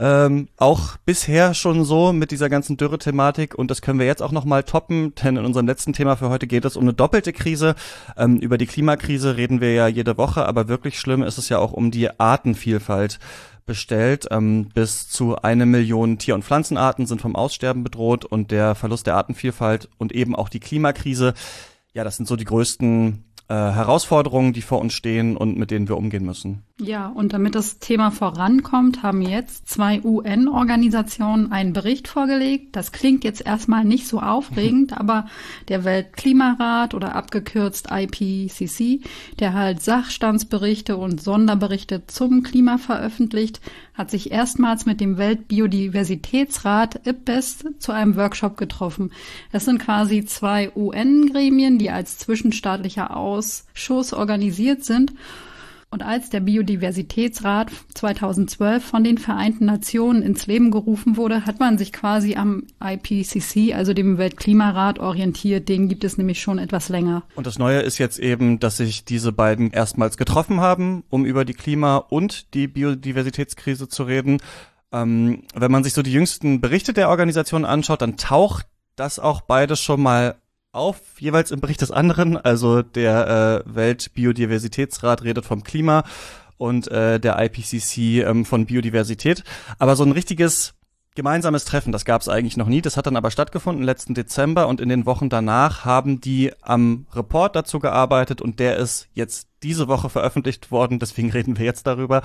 Ähm, 0.00 0.48
auch 0.56 0.96
bisher 1.04 1.54
schon 1.54 1.84
so 1.84 2.12
mit 2.12 2.30
dieser 2.30 2.48
ganzen 2.48 2.76
Dürre-Thematik 2.76 3.56
und 3.56 3.68
das 3.68 3.82
können 3.82 3.98
wir 3.98 4.06
jetzt 4.06 4.22
auch 4.22 4.30
nochmal 4.30 4.62
toppen, 4.62 5.12
denn 5.16 5.36
in 5.36 5.44
unserem 5.44 5.66
letzten 5.66 5.92
Thema 5.92 6.14
für 6.14 6.28
heute 6.28 6.46
geht 6.46 6.64
es 6.64 6.76
um 6.76 6.84
eine 6.84 6.94
doppelte 6.94 7.32
Krise. 7.32 7.74
Ähm, 8.16 8.36
über 8.36 8.58
die 8.58 8.66
Klimakrise 8.66 9.36
reden 9.36 9.60
wir 9.60 9.74
ja 9.74 9.88
jede 9.88 10.16
Woche, 10.16 10.46
aber 10.46 10.68
wirklich 10.68 11.00
schlimm 11.00 11.24
ist 11.24 11.36
es 11.36 11.48
ja 11.48 11.58
auch 11.58 11.72
um 11.72 11.90
die 11.90 12.20
Artenvielfalt 12.20 13.18
bestellt. 13.66 14.26
Ähm, 14.30 14.70
bis 14.72 15.08
zu 15.08 15.36
eine 15.36 15.66
Million 15.66 16.18
Tier- 16.18 16.36
und 16.36 16.44
Pflanzenarten 16.44 17.06
sind 17.06 17.20
vom 17.20 17.34
Aussterben 17.34 17.82
bedroht 17.82 18.24
und 18.24 18.52
der 18.52 18.76
Verlust 18.76 19.06
der 19.08 19.16
Artenvielfalt 19.16 19.88
und 19.98 20.12
eben 20.12 20.36
auch 20.36 20.48
die 20.48 20.60
Klimakrise, 20.60 21.34
ja, 21.92 22.04
das 22.04 22.16
sind 22.16 22.26
so 22.26 22.36
die 22.36 22.44
größten 22.44 23.24
äh, 23.48 23.54
Herausforderungen, 23.54 24.52
die 24.52 24.60
vor 24.60 24.78
uns 24.78 24.92
stehen 24.92 25.36
und 25.36 25.56
mit 25.56 25.70
denen 25.70 25.88
wir 25.88 25.96
umgehen 25.96 26.24
müssen. 26.24 26.64
Ja, 26.80 27.08
und 27.08 27.32
damit 27.32 27.54
das 27.54 27.78
Thema 27.78 28.10
vorankommt, 28.10 29.02
haben 29.02 29.22
jetzt 29.22 29.68
zwei 29.68 30.02
UN-Organisationen 30.04 31.50
einen 31.50 31.72
Bericht 31.72 32.08
vorgelegt. 32.08 32.76
Das 32.76 32.92
klingt 32.92 33.24
jetzt 33.24 33.44
erstmal 33.44 33.84
nicht 33.84 34.06
so 34.06 34.20
aufregend, 34.20 34.92
aber 34.98 35.26
der 35.68 35.84
Weltklimarat 35.84 36.92
oder 36.92 37.14
abgekürzt 37.16 37.88
IPCC, 37.90 39.00
der 39.40 39.54
halt 39.54 39.82
Sachstandsberichte 39.82 40.96
und 40.96 41.20
Sonderberichte 41.20 42.06
zum 42.06 42.42
Klima 42.42 42.78
veröffentlicht, 42.78 43.60
hat 43.94 44.12
sich 44.12 44.30
erstmals 44.30 44.86
mit 44.86 45.00
dem 45.00 45.18
Weltbiodiversitätsrat 45.18 47.06
IPBES 47.06 47.64
zu 47.80 47.90
einem 47.90 48.14
Workshop 48.14 48.56
getroffen. 48.56 49.10
Das 49.50 49.64
sind 49.64 49.80
quasi 49.80 50.24
zwei 50.24 50.70
UN-Gremien, 50.76 51.78
die 51.78 51.90
als 51.90 52.18
zwischenstaatlicher 52.18 53.16
Ausschuss 53.38 54.12
organisiert 54.12 54.84
sind 54.84 55.12
und 55.90 56.02
als 56.02 56.28
der 56.28 56.40
Biodiversitätsrat 56.40 57.70
2012 57.94 58.84
von 58.84 59.04
den 59.04 59.16
Vereinten 59.16 59.64
Nationen 59.64 60.20
ins 60.20 60.46
Leben 60.46 60.70
gerufen 60.70 61.16
wurde, 61.16 61.46
hat 61.46 61.60
man 61.60 61.78
sich 61.78 61.94
quasi 61.94 62.36
am 62.36 62.64
IPCC, 62.84 63.74
also 63.74 63.94
dem 63.94 64.18
Weltklimarat, 64.18 64.98
orientiert. 64.98 65.68
Den 65.70 65.88
gibt 65.88 66.04
es 66.04 66.18
nämlich 66.18 66.42
schon 66.42 66.58
etwas 66.58 66.90
länger. 66.90 67.22
Und 67.36 67.46
das 67.46 67.58
Neue 67.58 67.80
ist 67.80 67.96
jetzt 67.96 68.18
eben, 68.18 68.60
dass 68.60 68.76
sich 68.76 69.06
diese 69.06 69.32
beiden 69.32 69.70
erstmals 69.70 70.18
getroffen 70.18 70.60
haben, 70.60 71.04
um 71.08 71.24
über 71.24 71.46
die 71.46 71.54
Klima- 71.54 71.96
und 71.96 72.52
die 72.52 72.68
Biodiversitätskrise 72.68 73.88
zu 73.88 74.02
reden. 74.02 74.42
Ähm, 74.92 75.44
wenn 75.54 75.70
man 75.72 75.84
sich 75.84 75.94
so 75.94 76.02
die 76.02 76.12
jüngsten 76.12 76.60
Berichte 76.60 76.92
der 76.92 77.08
Organisation 77.08 77.64
anschaut, 77.64 78.02
dann 78.02 78.18
taucht 78.18 78.66
das 78.96 79.18
auch 79.18 79.40
beides 79.40 79.80
schon 79.80 80.02
mal 80.02 80.36
auf, 80.78 81.00
jeweils 81.18 81.50
im 81.50 81.60
Bericht 81.60 81.82
des 81.82 81.90
anderen. 81.90 82.36
Also 82.36 82.82
der 82.82 83.64
äh, 83.66 83.74
Weltbiodiversitätsrat 83.74 85.22
redet 85.24 85.44
vom 85.44 85.62
Klima 85.62 86.04
und 86.56 86.88
äh, 86.88 87.20
der 87.20 87.38
IPCC 87.38 88.24
ähm, 88.26 88.44
von 88.44 88.66
Biodiversität. 88.66 89.44
Aber 89.78 89.96
so 89.96 90.04
ein 90.04 90.12
richtiges 90.12 90.74
gemeinsames 91.18 91.64
Treffen, 91.64 91.90
das 91.90 92.04
gab 92.04 92.20
es 92.20 92.28
eigentlich 92.28 92.56
noch 92.56 92.68
nie. 92.68 92.80
Das 92.80 92.96
hat 92.96 93.06
dann 93.06 93.16
aber 93.16 93.32
stattgefunden 93.32 93.84
letzten 93.84 94.14
Dezember 94.14 94.68
und 94.68 94.80
in 94.80 94.88
den 94.88 95.04
Wochen 95.04 95.28
danach 95.28 95.84
haben 95.84 96.20
die 96.20 96.52
am 96.62 97.06
Report 97.12 97.56
dazu 97.56 97.80
gearbeitet 97.80 98.40
und 98.40 98.60
der 98.60 98.76
ist 98.76 99.08
jetzt 99.14 99.48
diese 99.64 99.88
Woche 99.88 100.10
veröffentlicht 100.10 100.70
worden, 100.70 101.00
deswegen 101.00 101.30
reden 101.32 101.58
wir 101.58 101.64
jetzt 101.64 101.88
darüber. 101.88 102.22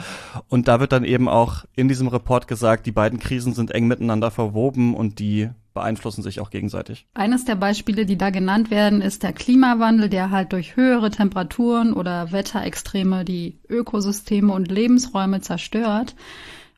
Und 0.48 0.68
da 0.68 0.80
wird 0.80 0.92
dann 0.92 1.06
eben 1.06 1.28
auch 1.28 1.66
in 1.76 1.88
diesem 1.88 2.08
Report 2.08 2.48
gesagt, 2.48 2.86
die 2.86 2.92
beiden 2.92 3.20
Krisen 3.20 3.56
sind 3.56 3.72
eng 3.72 3.88
miteinander 3.88 4.30
verwoben 4.30 4.94
und 4.94 5.18
die 5.18 5.50
beeinflussen 5.74 6.22
sich 6.22 6.40
auch 6.40 6.50
gegenseitig. 6.50 7.08
Eines 7.14 7.46
der 7.46 7.56
Beispiele, 7.56 8.06
die 8.06 8.18
da 8.18 8.30
genannt 8.30 8.72
werden, 8.72 9.02
ist 9.02 9.24
der 9.24 9.34
Klimawandel, 9.34 10.10
der 10.10 10.32
halt 10.32 10.54
durch 10.54 10.76
höhere 10.76 11.10
Temperaturen 11.10 11.94
oder 11.94 12.32
Wetterextreme 12.32 13.26
die 13.26 13.60
Ökosysteme 13.70 14.54
und 14.54 14.70
Lebensräume 14.70 15.42
zerstört. 15.42 16.16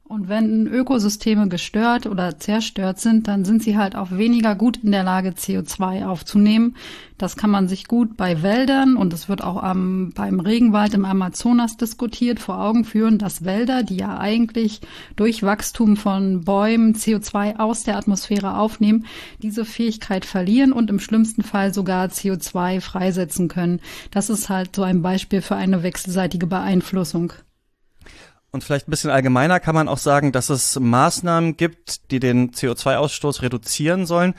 Und 0.08 0.30
wenn 0.30 0.68
Ökosysteme 0.68 1.50
gestört 1.50 2.06
oder 2.06 2.38
zerstört 2.38 3.00
sind, 3.00 3.28
dann 3.28 3.44
sind 3.44 3.64
sie 3.64 3.76
halt 3.76 3.96
auch 3.96 4.12
weniger 4.12 4.54
gut 4.54 4.78
in 4.84 4.92
der 4.92 5.04
Lage, 5.04 5.30
CO2 5.30 6.06
aufzunehmen. 6.06 6.76
Das 7.18 7.36
kann 7.36 7.50
man 7.50 7.68
sich 7.68 7.88
gut 7.88 8.16
bei 8.16 8.44
Wäldern 8.44 8.98
und 8.98 9.14
es 9.14 9.30
wird 9.30 9.44
auch 9.44 9.64
am, 9.64 10.12
beim 10.14 10.40
Regenwald 10.40 10.94
im 10.94 11.06
Amazonas 11.06 11.78
diskutiert, 11.78 12.40
vor 12.40 12.62
Augen 12.62 12.86
führen, 12.86 13.18
dass 13.18 13.46
Wälder, 13.46 13.82
die 13.82 13.98
ja 13.98 14.20
eigentlich 14.20 14.82
durch 15.16 15.42
Wachstum 15.42 15.98
von 15.98 16.42
Bäumen 16.42 16.94
CO2 16.94 17.58
aus 17.58 17.82
der 17.82 17.98
Atmosphäre 17.98 18.60
aufnehmen, 18.60 19.08
diese 19.42 19.66
Fähigkeit 19.66 20.26
verlieren 20.26 20.72
und 20.72 20.92
im 20.92 21.00
schlimmsten 21.00 21.42
Fall 21.42 21.74
sogar 21.74 22.10
CO2 22.10 22.80
freisetzen 22.80 23.48
können. 23.48 23.80
Das 24.12 24.30
ist 24.30 24.50
halt 24.50 24.76
so 24.76 24.84
ein 24.84 25.02
Beispiel 25.02 25.42
für 25.42 25.56
eine 25.56 25.82
wechselseitige 25.82 26.46
Beeinflussung. 26.46 27.34
Und 28.56 28.64
vielleicht 28.64 28.88
ein 28.88 28.92
bisschen 28.92 29.10
allgemeiner 29.12 29.60
kann 29.60 29.76
man 29.76 29.90
auch 29.90 29.98
sagen, 29.98 30.32
dass 30.32 30.50
es 30.50 30.80
Maßnahmen 30.80 31.58
gibt, 31.58 32.10
die 32.10 32.22
den 32.22 32.52
CO2-Ausstoß 32.52 33.42
reduzieren 33.42 34.06
sollen, 34.06 34.34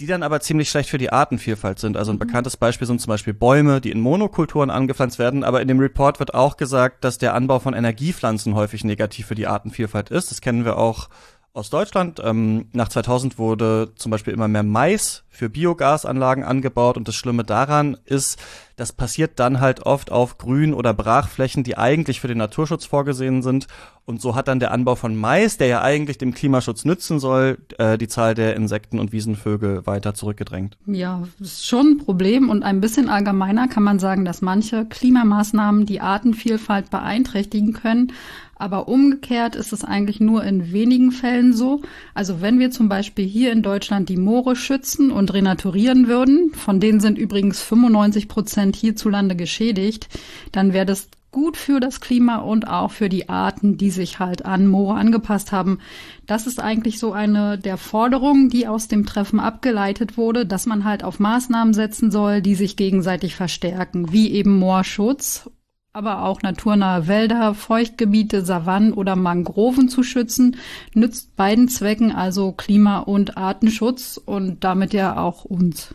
die 0.00 0.06
dann 0.06 0.22
aber 0.22 0.40
ziemlich 0.40 0.68
schlecht 0.68 0.90
für 0.90 0.98
die 0.98 1.10
Artenvielfalt 1.10 1.78
sind. 1.78 1.96
Also 1.96 2.12
ein 2.12 2.16
mhm. 2.16 2.26
bekanntes 2.26 2.58
Beispiel 2.58 2.86
sind 2.86 3.00
zum 3.00 3.08
Beispiel 3.08 3.32
Bäume, 3.32 3.80
die 3.80 3.90
in 3.90 4.00
Monokulturen 4.00 4.68
angepflanzt 4.68 5.18
werden. 5.18 5.44
Aber 5.44 5.62
in 5.62 5.68
dem 5.68 5.80
Report 5.80 6.20
wird 6.20 6.34
auch 6.34 6.58
gesagt, 6.58 7.04
dass 7.04 7.16
der 7.16 7.32
Anbau 7.32 7.58
von 7.58 7.72
Energiepflanzen 7.72 8.54
häufig 8.54 8.84
negativ 8.84 9.28
für 9.28 9.34
die 9.34 9.46
Artenvielfalt 9.46 10.10
ist. 10.10 10.30
Das 10.30 10.42
kennen 10.42 10.66
wir 10.66 10.76
auch 10.76 11.08
aus 11.54 11.70
Deutschland. 11.70 12.20
Ähm, 12.22 12.68
nach 12.72 12.88
2000 12.90 13.38
wurde 13.38 13.92
zum 13.96 14.10
Beispiel 14.10 14.34
immer 14.34 14.46
mehr 14.46 14.62
Mais 14.62 15.24
für 15.32 15.48
Biogasanlagen 15.48 16.44
angebaut 16.44 16.96
und 16.96 17.08
das 17.08 17.14
Schlimme 17.14 17.42
daran 17.42 17.96
ist, 18.04 18.38
das 18.76 18.92
passiert 18.92 19.38
dann 19.40 19.60
halt 19.60 19.80
oft 19.80 20.12
auf 20.12 20.38
Grün- 20.38 20.74
oder 20.74 20.94
Brachflächen, 20.94 21.64
die 21.64 21.76
eigentlich 21.76 22.20
für 22.20 22.28
den 22.28 22.38
Naturschutz 22.38 22.84
vorgesehen 22.84 23.42
sind 23.42 23.66
und 24.04 24.20
so 24.20 24.34
hat 24.34 24.48
dann 24.48 24.58
der 24.58 24.72
Anbau 24.72 24.96
von 24.96 25.16
Mais, 25.16 25.58
der 25.58 25.68
ja 25.68 25.82
eigentlich 25.82 26.18
dem 26.18 26.34
Klimaschutz 26.34 26.84
nützen 26.84 27.20
soll, 27.20 27.58
äh, 27.78 27.96
die 27.96 28.08
Zahl 28.08 28.34
der 28.34 28.56
Insekten 28.56 28.98
und 28.98 29.12
Wiesenvögel 29.12 29.86
weiter 29.86 30.14
zurückgedrängt. 30.14 30.76
Ja, 30.86 31.22
ist 31.40 31.66
schon 31.66 31.92
ein 31.92 31.98
Problem 31.98 32.50
und 32.50 32.64
ein 32.64 32.80
bisschen 32.80 33.08
allgemeiner 33.08 33.68
kann 33.68 33.84
man 33.84 34.00
sagen, 34.00 34.24
dass 34.24 34.42
manche 34.42 34.86
Klimamaßnahmen 34.86 35.86
die 35.86 36.00
Artenvielfalt 36.00 36.90
beeinträchtigen 36.90 37.74
können, 37.74 38.12
aber 38.56 38.86
umgekehrt 38.86 39.56
ist 39.56 39.72
es 39.72 39.84
eigentlich 39.84 40.20
nur 40.20 40.44
in 40.44 40.72
wenigen 40.72 41.10
Fällen 41.10 41.52
so. 41.52 41.82
Also 42.14 42.40
wenn 42.40 42.60
wir 42.60 42.70
zum 42.70 42.88
Beispiel 42.88 43.26
hier 43.26 43.50
in 43.50 43.62
Deutschland 43.62 44.08
die 44.08 44.16
Moore 44.16 44.54
schützen 44.54 45.10
und 45.10 45.21
renaturieren 45.30 46.08
würden, 46.08 46.52
von 46.54 46.80
denen 46.80 47.00
sind 47.00 47.18
übrigens 47.18 47.60
95 47.60 48.28
Prozent 48.28 48.76
hierzulande 48.76 49.36
geschädigt, 49.36 50.08
dann 50.52 50.72
wäre 50.72 50.86
das 50.86 51.08
gut 51.32 51.56
für 51.56 51.80
das 51.80 52.00
Klima 52.00 52.36
und 52.36 52.68
auch 52.68 52.90
für 52.90 53.08
die 53.08 53.28
Arten, 53.28 53.78
die 53.78 53.90
sich 53.90 54.18
halt 54.18 54.44
an 54.44 54.68
Moore 54.68 54.98
angepasst 54.98 55.50
haben. 55.50 55.78
Das 56.26 56.46
ist 56.46 56.60
eigentlich 56.60 56.98
so 56.98 57.12
eine 57.12 57.58
der 57.58 57.78
Forderungen, 57.78 58.50
die 58.50 58.68
aus 58.68 58.86
dem 58.86 59.06
Treffen 59.06 59.40
abgeleitet 59.40 60.18
wurde, 60.18 60.46
dass 60.46 60.66
man 60.66 60.84
halt 60.84 61.02
auf 61.02 61.18
Maßnahmen 61.18 61.72
setzen 61.72 62.10
soll, 62.10 62.42
die 62.42 62.54
sich 62.54 62.76
gegenseitig 62.76 63.34
verstärken, 63.34 64.12
wie 64.12 64.30
eben 64.30 64.58
Moorschutz 64.58 65.50
aber 65.92 66.24
auch 66.24 66.42
naturnahe 66.42 67.06
Wälder, 67.06 67.54
Feuchtgebiete, 67.54 68.44
Savannen 68.44 68.92
oder 68.92 69.14
Mangroven 69.14 69.88
zu 69.88 70.02
schützen, 70.02 70.56
nützt 70.94 71.36
beiden 71.36 71.68
Zwecken, 71.68 72.12
also 72.12 72.52
Klima- 72.52 73.00
und 73.00 73.36
Artenschutz 73.36 74.18
und 74.24 74.64
damit 74.64 74.94
ja 74.94 75.18
auch 75.18 75.44
uns. 75.44 75.94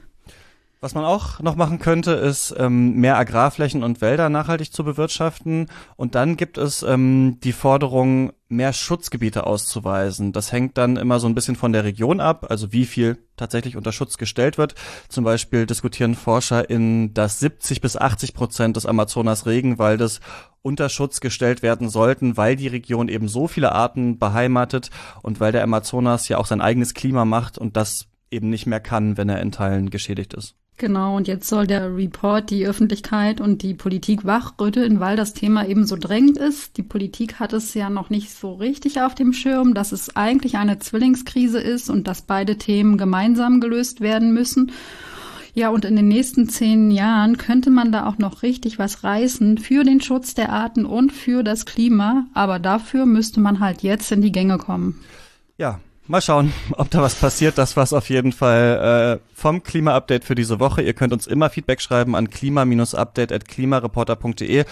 Was 0.80 0.94
man 0.94 1.06
auch 1.06 1.40
noch 1.40 1.56
machen 1.56 1.80
könnte, 1.80 2.12
ist 2.12 2.54
ähm, 2.56 2.94
mehr 2.98 3.18
Agrarflächen 3.18 3.82
und 3.82 4.00
Wälder 4.00 4.30
nachhaltig 4.30 4.72
zu 4.72 4.84
bewirtschaften. 4.84 5.68
Und 5.96 6.14
dann 6.14 6.38
gibt 6.38 6.60
es 6.60 6.84
ähm, 6.84 7.40
die 7.44 7.52
Forderung, 7.52 8.32
mehr 8.50 8.74
Schutzgebiete 8.74 9.46
auszuweisen. 9.46 10.32
Das 10.32 10.52
hängt 10.52 10.78
dann 10.78 10.96
immer 10.96 11.20
so 11.20 11.28
ein 11.28 11.36
bisschen 11.36 11.56
von 11.56 11.74
der 11.74 11.84
Region 11.84 12.20
ab, 12.20 12.46
also 12.50 12.72
wie 12.72 12.86
viel 12.86 13.18
tatsächlich 13.36 13.76
unter 13.76 13.92
Schutz 13.92 14.18
gestellt 14.18 14.58
wird. 14.58 14.76
Zum 15.10 15.24
Beispiel 15.24 15.66
diskutieren 15.66 16.16
Forscher 16.16 16.70
in, 16.70 17.14
dass 17.14 17.40
70 17.40 17.82
bis 17.82 17.98
80 17.98 18.34
Prozent 18.34 18.78
des 18.78 18.86
Amazonas 18.86 19.48
Regenwaldes 19.48 20.22
unter 20.62 20.90
Schutz 20.90 21.20
gestellt 21.20 21.62
werden 21.62 21.90
sollten, 21.90 22.38
weil 22.38 22.56
die 22.56 22.68
Region 22.68 23.10
eben 23.10 23.28
so 23.28 23.48
viele 23.48 23.72
Arten 23.72 24.20
beheimatet 24.20 24.92
und 25.24 25.40
weil 25.40 25.52
der 25.52 25.64
Amazonas 25.64 26.28
ja 26.30 26.38
auch 26.38 26.46
sein 26.46 26.62
eigenes 26.62 26.94
Klima 26.94 27.26
macht 27.26 27.58
und 27.58 27.76
das 27.76 28.06
eben 28.32 28.50
nicht 28.50 28.66
mehr 28.66 28.80
kann, 28.80 29.18
wenn 29.18 29.30
er 29.30 29.42
in 29.42 29.52
Teilen 29.52 29.90
geschädigt 29.90 30.34
ist. 30.34 30.56
Genau, 30.80 31.18
und 31.18 31.28
jetzt 31.28 31.50
soll 31.50 31.66
der 31.66 31.96
Report 31.96 32.52
die 32.52 32.68
Öffentlichkeit 32.68 33.42
und 33.42 33.64
die 33.64 33.74
Politik 33.74 34.26
wachrütteln, 34.26 35.00
weil 35.00 35.18
das 35.18 35.34
Thema 35.34 35.68
eben 35.68 35.88
so 35.88 35.96
drängend 35.96 36.38
ist. 36.38 36.78
Die 36.78 36.84
Politik 36.84 37.40
hat 37.40 37.52
es 37.52 37.74
ja 37.74 37.90
noch 37.90 38.12
nicht 38.12 38.30
so 38.30 38.54
richtig 38.54 39.02
auf 39.02 39.16
dem 39.16 39.34
Schirm, 39.34 39.74
dass 39.74 39.92
es 39.92 40.16
eigentlich 40.16 40.58
eine 40.58 40.78
Zwillingskrise 40.78 41.60
ist 41.60 41.90
und 41.90 42.08
dass 42.08 42.22
beide 42.22 42.60
Themen 42.60 43.00
gemeinsam 43.00 43.60
gelöst 43.60 44.02
werden 44.02 44.36
müssen. 44.36 44.72
Ja, 45.56 45.70
und 45.70 45.84
in 45.84 45.96
den 45.96 46.10
nächsten 46.10 46.48
zehn 46.48 46.92
Jahren 46.92 47.38
könnte 47.40 47.72
man 47.72 47.92
da 47.92 48.06
auch 48.06 48.20
noch 48.20 48.44
richtig 48.44 48.78
was 48.78 49.04
reißen 49.04 49.58
für 49.58 49.84
den 49.84 50.00
Schutz 50.00 50.36
der 50.36 50.52
Arten 50.52 50.86
und 50.86 51.12
für 51.12 51.42
das 51.42 51.66
Klima. 51.66 52.28
Aber 52.36 52.60
dafür 52.60 53.08
müsste 53.08 53.40
man 53.40 53.60
halt 53.60 53.82
jetzt 53.82 54.12
in 54.12 54.22
die 54.22 54.32
Gänge 54.32 54.60
kommen. 54.60 55.00
Ja, 55.58 55.80
Mal 56.10 56.22
schauen, 56.22 56.54
ob 56.72 56.90
da 56.90 57.02
was 57.02 57.16
passiert. 57.16 57.58
Das 57.58 57.76
war's 57.76 57.92
auf 57.92 58.10
jeden 58.10 58.32
Fall 58.32 59.20
äh, 59.20 59.22
vom 59.34 59.62
Klima-Update 59.62 60.24
für 60.24 60.36
diese 60.36 60.62
Woche. 60.62 60.82
Ihr 60.82 60.94
könnt 60.94 61.12
uns 61.12 61.28
immer 61.28 61.50
Feedback 61.50 61.82
schreiben 61.82 62.16
an 62.16 62.30
klima-update.klimareporter.de 62.30 64.64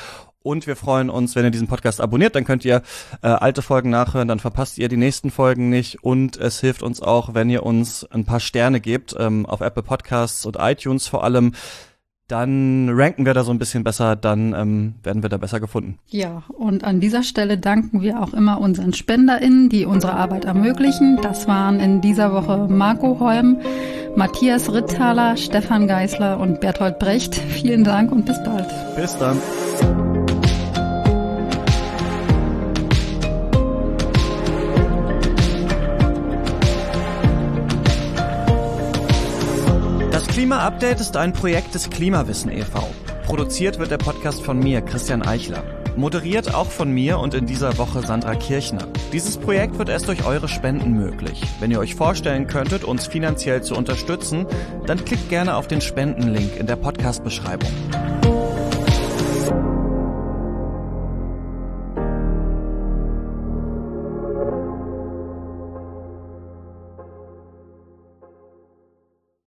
und 0.44 0.68
wir 0.68 0.77
freuen 0.77 1.10
uns, 1.10 1.36
wenn 1.36 1.44
ihr 1.44 1.51
diesen 1.51 1.68
Podcast 1.68 2.00
abonniert. 2.00 2.36
Dann 2.36 2.46
könnt 2.46 2.63
ihr 2.63 2.84
äh, 3.22 3.27
alte 3.27 3.62
Folgen 3.62 3.89
nachhören, 3.89 4.30
dann 4.30 4.39
verpasst 4.39 4.77
ihr 4.77 4.88
die 4.88 4.96
nächsten 4.96 5.30
Folgen 5.30 5.70
nicht. 5.70 6.01
Und 6.04 6.38
es 6.38 6.62
hilft 6.62 6.84
uns 6.84 7.01
auch, 7.01 7.34
wenn 7.34 7.50
ihr 7.50 7.63
uns 7.63 8.10
ein 8.12 8.24
paar 8.24 8.39
Sterne 8.39 8.80
gebt, 8.80 9.13
ähm, 9.20 9.46
auf 9.46 9.60
Apple 9.60 9.84
Podcasts 9.84 10.46
und 10.46 10.56
iTunes 10.58 11.06
vor 11.08 11.25
allem 11.25 11.51
dann 12.27 12.89
ranken 12.89 13.25
wir 13.25 13.34
da 13.34 13.44
so 13.44 13.51
ein 13.51 13.60
bisschen 13.60 13.84
besser, 13.84 14.15
dann 14.15 14.53
ähm, 14.53 14.96
werden 15.03 15.22
wir 15.22 15.29
da 15.29 15.38
besser 15.38 15.60
gefunden. 15.60 16.00
Ja, 16.08 16.44
und 16.58 16.84
an 16.84 17.00
dieser 17.00 17.24
Stelle 17.24 17.58
danken 17.58 18.01
wir 18.01 18.22
auch 18.22 18.34
immer 18.34 18.60
unseren 18.60 18.94
SpenderInnen, 18.94 19.70
die 19.70 19.86
unsere 19.86 20.13
Arbeit 20.13 20.46
ermöglichen. 20.46 21.20
Das 21.22 21.48
waren 21.48 21.79
in 21.79 22.01
dieser 22.01 22.34
Woche 22.34 22.67
Marco 22.67 23.20
Holm, 23.20 23.58
Matthias 24.15 24.72
Ritthaler, 24.72 25.38
Stefan 25.38 25.88
Geisler 25.88 26.39
und 26.39 26.62
Berthold 26.62 27.00
Brecht. 27.00 27.36
Vielen 27.36 27.84
Dank 27.84 28.12
und 28.12 28.25
bis 28.25 28.41
bald. 28.44 28.67
Bis 28.96 29.17
dann. 29.17 29.38
Klima-Update 40.36 41.00
ist 41.00 41.15
ein 41.15 41.32
Projekt 41.32 41.74
des 41.75 41.89
Klimawissen 41.89 42.51
e.V. 42.51 42.89
Produziert 43.25 43.80
wird 43.80 43.89
der 43.89 43.98
Podcast 43.98 44.44
von 44.44 44.60
mir, 44.60 44.82
Christian 44.82 45.22
Eichler. 45.22 45.63
Moderiert 45.96 46.54
auch 46.54 46.70
von 46.70 46.92
mir 46.92 47.20
und 47.20 47.34
in 47.34 47.46
dieser 47.46 47.77
Woche 47.77 48.01
Sandra 48.01 48.36
Kirchner. 48.36 48.86
Dieses 49.13 49.38
Projekt 49.38 49.80
wird 49.80 49.88
erst 49.88 50.10
durch 50.10 50.25
eure 50.25 50.50
Spenden 50.50 50.92
möglich. 50.92 51.42
Wenn 51.62 51.72
ihr 51.72 51.80
euch 51.80 51.96
vorstellen 51.96 52.48
könntet, 52.48 52.84
uns 52.84 53.08
finanziell 53.08 53.63
zu 53.63 53.75
unterstützen, 53.75 54.46
dann 54.86 55.06
klickt 55.06 55.30
gerne 55.30 55.56
auf 55.56 55.70
den 55.70 55.80
Spendenlink 55.80 56.58
in 56.58 56.68
der 56.68 56.75
Podcast-Beschreibung. 56.75 57.72